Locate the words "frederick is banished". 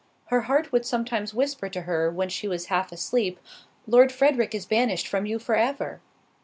4.11-5.07